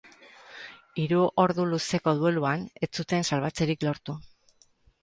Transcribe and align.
Hiru 1.03 1.19
ordu 1.43 1.67
luzeko 1.75 2.15
dueluan 2.25 2.67
ez 2.89 2.91
zuten 2.95 3.31
salbatzerik 3.31 3.89
lortu. 3.91 4.19